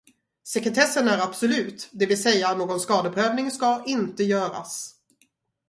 Sekretessen 0.43 1.07
är 1.07 1.17
absolut, 1.21 1.89
det 1.91 2.05
vill 2.05 2.23
säga 2.23 2.55
någon 2.55 2.79
skadeprövning 2.79 3.51
ska 3.51 3.83
inte 3.87 4.23
göras. 4.23 4.95